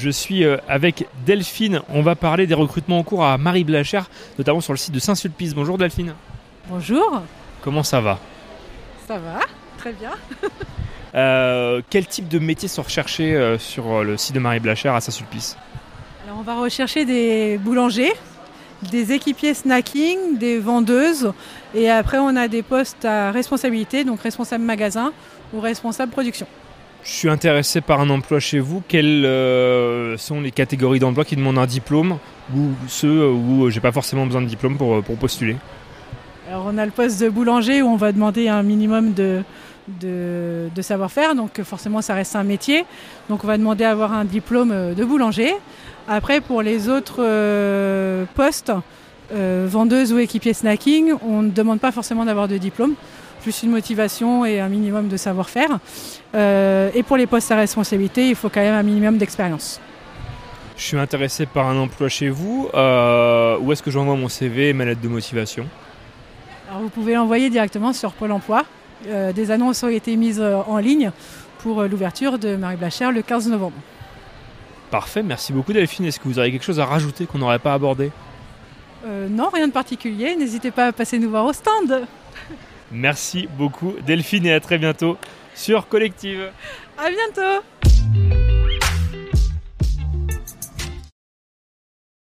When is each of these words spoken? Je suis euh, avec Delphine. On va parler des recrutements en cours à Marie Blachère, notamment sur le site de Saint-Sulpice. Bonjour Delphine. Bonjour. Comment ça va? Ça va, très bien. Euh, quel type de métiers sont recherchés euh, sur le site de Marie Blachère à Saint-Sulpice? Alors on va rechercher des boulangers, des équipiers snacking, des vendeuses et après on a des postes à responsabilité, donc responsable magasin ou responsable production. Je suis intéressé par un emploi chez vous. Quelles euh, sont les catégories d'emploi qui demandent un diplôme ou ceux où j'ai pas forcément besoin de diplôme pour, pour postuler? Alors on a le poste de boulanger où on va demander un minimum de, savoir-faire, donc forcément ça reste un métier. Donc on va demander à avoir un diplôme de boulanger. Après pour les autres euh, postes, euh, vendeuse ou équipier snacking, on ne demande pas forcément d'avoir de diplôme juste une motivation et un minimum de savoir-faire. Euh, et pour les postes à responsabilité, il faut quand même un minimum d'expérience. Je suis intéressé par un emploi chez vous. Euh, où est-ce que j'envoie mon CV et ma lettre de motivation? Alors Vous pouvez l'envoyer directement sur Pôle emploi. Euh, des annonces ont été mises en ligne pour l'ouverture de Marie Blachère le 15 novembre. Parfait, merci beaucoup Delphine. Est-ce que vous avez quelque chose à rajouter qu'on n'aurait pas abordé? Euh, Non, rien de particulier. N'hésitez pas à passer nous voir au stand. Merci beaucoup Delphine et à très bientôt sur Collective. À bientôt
Je 0.00 0.10
suis 0.10 0.44
euh, 0.44 0.58
avec 0.68 1.08
Delphine. 1.26 1.82
On 1.88 2.02
va 2.02 2.14
parler 2.14 2.46
des 2.46 2.54
recrutements 2.54 3.00
en 3.00 3.02
cours 3.02 3.24
à 3.24 3.36
Marie 3.36 3.64
Blachère, 3.64 4.08
notamment 4.38 4.60
sur 4.60 4.72
le 4.72 4.76
site 4.76 4.94
de 4.94 5.00
Saint-Sulpice. 5.00 5.56
Bonjour 5.56 5.76
Delphine. 5.76 6.14
Bonjour. 6.68 7.22
Comment 7.62 7.82
ça 7.82 8.00
va? 8.00 8.20
Ça 9.08 9.18
va, 9.18 9.40
très 9.76 9.92
bien. 9.92 10.12
Euh, 11.14 11.80
quel 11.88 12.06
type 12.06 12.28
de 12.28 12.38
métiers 12.38 12.68
sont 12.68 12.82
recherchés 12.82 13.34
euh, 13.34 13.58
sur 13.58 14.04
le 14.04 14.18
site 14.18 14.34
de 14.34 14.40
Marie 14.40 14.60
Blachère 14.60 14.94
à 14.94 15.00
Saint-Sulpice? 15.00 15.56
Alors 16.26 16.38
on 16.38 16.42
va 16.42 16.60
rechercher 16.60 17.06
des 17.06 17.56
boulangers, 17.56 18.12
des 18.92 19.12
équipiers 19.14 19.54
snacking, 19.54 20.36
des 20.36 20.58
vendeuses 20.58 21.32
et 21.74 21.88
après 21.88 22.18
on 22.18 22.36
a 22.36 22.46
des 22.46 22.62
postes 22.62 23.06
à 23.06 23.30
responsabilité, 23.30 24.04
donc 24.04 24.20
responsable 24.20 24.62
magasin 24.62 25.12
ou 25.54 25.60
responsable 25.60 26.12
production. 26.12 26.46
Je 27.02 27.10
suis 27.10 27.28
intéressé 27.28 27.80
par 27.80 28.00
un 28.00 28.10
emploi 28.10 28.40
chez 28.40 28.58
vous. 28.58 28.82
Quelles 28.86 29.24
euh, 29.24 30.16
sont 30.16 30.40
les 30.40 30.50
catégories 30.50 30.98
d'emploi 30.98 31.24
qui 31.24 31.36
demandent 31.36 31.58
un 31.58 31.66
diplôme 31.66 32.18
ou 32.54 32.70
ceux 32.86 33.30
où 33.30 33.70
j'ai 33.70 33.80
pas 33.80 33.92
forcément 33.92 34.26
besoin 34.26 34.42
de 34.42 34.46
diplôme 34.46 34.76
pour, 34.76 35.02
pour 35.02 35.16
postuler? 35.16 35.56
Alors 36.48 36.64
on 36.66 36.78
a 36.78 36.86
le 36.86 36.92
poste 36.92 37.20
de 37.20 37.28
boulanger 37.28 37.82
où 37.82 37.88
on 37.88 37.96
va 37.96 38.10
demander 38.10 38.48
un 38.48 38.62
minimum 38.62 39.12
de, 39.12 39.42
savoir-faire, 40.80 41.34
donc 41.34 41.60
forcément 41.62 42.00
ça 42.00 42.14
reste 42.14 42.36
un 42.36 42.42
métier. 42.42 42.86
Donc 43.28 43.44
on 43.44 43.46
va 43.46 43.58
demander 43.58 43.84
à 43.84 43.90
avoir 43.90 44.14
un 44.14 44.24
diplôme 44.24 44.94
de 44.94 45.04
boulanger. 45.04 45.52
Après 46.08 46.40
pour 46.40 46.62
les 46.62 46.88
autres 46.88 47.20
euh, 47.20 48.24
postes, 48.34 48.72
euh, 49.34 49.66
vendeuse 49.68 50.10
ou 50.14 50.18
équipier 50.18 50.54
snacking, 50.54 51.12
on 51.22 51.42
ne 51.42 51.50
demande 51.50 51.80
pas 51.80 51.92
forcément 51.92 52.24
d'avoir 52.24 52.48
de 52.48 52.56
diplôme 52.56 52.94
juste 53.44 53.62
une 53.62 53.70
motivation 53.70 54.44
et 54.44 54.60
un 54.60 54.68
minimum 54.68 55.08
de 55.08 55.16
savoir-faire. 55.16 55.78
Euh, 56.34 56.90
et 56.94 57.02
pour 57.02 57.16
les 57.16 57.26
postes 57.26 57.50
à 57.50 57.56
responsabilité, 57.56 58.28
il 58.28 58.34
faut 58.34 58.48
quand 58.48 58.60
même 58.60 58.74
un 58.74 58.82
minimum 58.82 59.18
d'expérience. 59.18 59.80
Je 60.76 60.82
suis 60.84 60.98
intéressé 60.98 61.46
par 61.46 61.66
un 61.66 61.76
emploi 61.76 62.08
chez 62.08 62.28
vous. 62.28 62.68
Euh, 62.74 63.58
où 63.60 63.72
est-ce 63.72 63.82
que 63.82 63.90
j'envoie 63.90 64.14
mon 64.16 64.28
CV 64.28 64.68
et 64.68 64.72
ma 64.72 64.84
lettre 64.84 65.00
de 65.00 65.08
motivation? 65.08 65.66
Alors 66.68 66.82
Vous 66.82 66.88
pouvez 66.90 67.14
l'envoyer 67.14 67.50
directement 67.50 67.92
sur 67.92 68.12
Pôle 68.12 68.32
emploi. 68.32 68.64
Euh, 69.08 69.32
des 69.32 69.50
annonces 69.50 69.82
ont 69.82 69.88
été 69.88 70.16
mises 70.16 70.40
en 70.40 70.78
ligne 70.78 71.10
pour 71.58 71.82
l'ouverture 71.82 72.38
de 72.38 72.56
Marie 72.56 72.76
Blachère 72.76 73.10
le 73.10 73.22
15 73.22 73.48
novembre. 73.48 73.76
Parfait, 74.90 75.22
merci 75.22 75.52
beaucoup 75.52 75.72
Delphine. 75.72 76.06
Est-ce 76.06 76.18
que 76.18 76.28
vous 76.28 76.38
avez 76.38 76.50
quelque 76.50 76.64
chose 76.64 76.80
à 76.80 76.86
rajouter 76.86 77.26
qu'on 77.26 77.38
n'aurait 77.38 77.58
pas 77.58 77.74
abordé? 77.74 78.10
Euh, 79.06 79.28
Non, 79.28 79.50
rien 79.52 79.68
de 79.68 79.72
particulier. 79.72 80.34
N'hésitez 80.36 80.70
pas 80.70 80.86
à 80.86 80.92
passer 80.92 81.18
nous 81.18 81.30
voir 81.30 81.44
au 81.44 81.52
stand. 81.52 82.06
Merci 82.90 83.48
beaucoup 83.56 83.94
Delphine 84.06 84.46
et 84.46 84.52
à 84.52 84.60
très 84.60 84.78
bientôt 84.78 85.18
sur 85.54 85.88
Collective. 85.88 86.50
À 86.96 87.10
bientôt 87.10 87.62